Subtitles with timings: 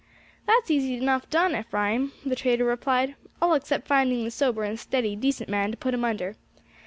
[0.47, 5.15] "That's easy enough done, Ephraim," the trader replied, "all except finding the sober and steady
[5.15, 6.37] decent man to put him under.